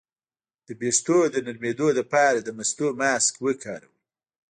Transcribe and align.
د 0.67 0.69
ویښتو 0.79 1.17
د 1.33 1.35
نرمیدو 1.47 1.87
لپاره 1.99 2.37
د 2.41 2.49
مستو 2.57 2.87
ماسک 3.01 3.33
وکاروئ 3.45 3.97